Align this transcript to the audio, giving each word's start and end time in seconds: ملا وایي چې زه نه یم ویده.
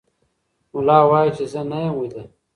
ملا 0.73 0.99
وایي 1.09 1.31
چې 1.37 1.43
زه 1.51 1.61
نه 1.69 1.77
یم 1.83 1.95
ویده. 1.97 2.23